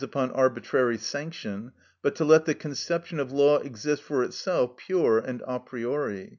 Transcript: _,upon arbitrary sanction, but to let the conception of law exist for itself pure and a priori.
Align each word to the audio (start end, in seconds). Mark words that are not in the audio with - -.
_,upon 0.03 0.31
arbitrary 0.31 0.97
sanction, 0.97 1.71
but 2.01 2.15
to 2.15 2.25
let 2.25 2.45
the 2.45 2.55
conception 2.55 3.19
of 3.19 3.31
law 3.31 3.57
exist 3.59 4.01
for 4.01 4.23
itself 4.23 4.75
pure 4.75 5.19
and 5.19 5.43
a 5.45 5.59
priori. 5.59 6.29